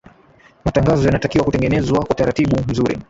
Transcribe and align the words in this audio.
matangazo 0.65 1.05
yanatakiwa 1.05 1.43
kutegenezwa 1.45 1.99
kwa 1.99 2.09
utaratibu 2.11 2.57
mzuri 2.67 2.97